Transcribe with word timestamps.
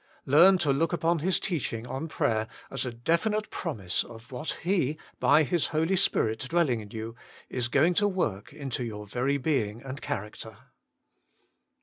Learn 0.25 0.57
to 0.57 0.73
look 0.73 0.93
upon 0.93 1.19
His 1.19 1.39
teaching 1.39 1.85
on 1.85 2.07
prayer 2.07 2.47
as 2.71 2.87
a 2.87 2.91
definite 2.91 3.51
promise 3.51 4.03
of 4.03 4.31
what 4.31 4.61
He, 4.63 4.97
by 5.19 5.43
His 5.43 5.67
Holy 5.67 5.95
Spirit 5.95 6.39
dwelling 6.49 6.79
in 6.79 6.89
you, 6.89 7.15
is 7.49 7.67
going 7.67 7.93
to 7.93 8.07
work 8.07 8.51
into 8.51 8.83
your 8.83 9.05
very 9.05 9.37
being 9.37 9.83
and 9.83 10.01
character. 10.01 10.57